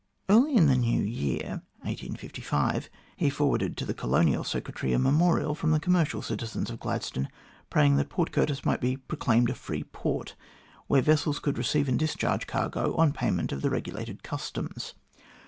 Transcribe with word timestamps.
Early 0.29 0.55
in 0.55 0.65
the 0.65 0.75
new 0.77 0.99
year, 1.03 1.61
1855, 1.83 2.89
he 3.17 3.29
forwarded 3.29 3.77
to 3.77 3.85
the 3.85 3.93
Colonial 3.93 4.43
Secretary 4.43 4.93
a 4.93 4.97
memorial 4.97 5.53
from 5.53 5.69
the 5.69 5.79
commercial 5.79 6.23
citizens 6.23 6.71
of 6.71 6.79
Gladstone, 6.79 7.29
praying 7.69 7.97
that 7.97 8.09
Port 8.09 8.31
Curtis 8.31 8.65
might 8.65 8.81
be 8.81 8.97
proclaimed 8.97 9.51
a 9.51 9.53
free 9.53 9.83
port 9.83 10.35
where 10.87 11.03
vessels 11.03 11.37
could 11.37 11.59
receive 11.59 11.87
and 11.87 11.99
discharge 11.99 12.47
cargo 12.47 12.95
on 12.95 13.13
payment 13.13 13.51
of 13.51 13.61
the 13.61 13.69
regulated 13.69 14.23
customs. 14.23 14.95